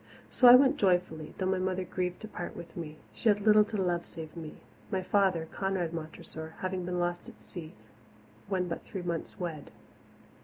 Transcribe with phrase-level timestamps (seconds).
[0.31, 3.63] So I went joyfully though my mother grieved to part with me; she had little
[3.65, 4.55] to love save me,
[4.89, 7.73] my father, Conrad Montressor, having been lost at sea
[8.49, 9.69] when but three months wed.